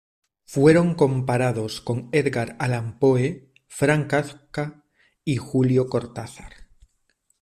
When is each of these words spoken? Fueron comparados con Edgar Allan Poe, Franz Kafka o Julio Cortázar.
Fueron 0.45 0.95
comparados 0.95 1.79
con 1.79 2.09
Edgar 2.11 2.55
Allan 2.57 2.97
Poe, 2.97 3.51
Franz 3.67 4.07
Kafka 4.07 4.83
o 5.27 5.39
Julio 5.39 5.85
Cortázar. 5.89 6.53